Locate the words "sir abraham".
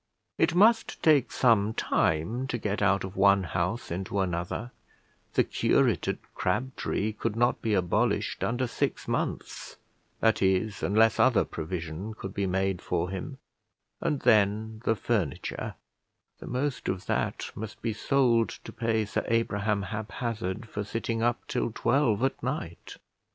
19.05-19.83